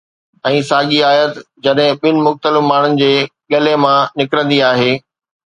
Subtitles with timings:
[0.51, 3.11] ۽ ساڳي آيت جڏهن ٻن مختلف ماڻهن جي
[3.57, 4.91] ڳلي مان نڪرندي آهي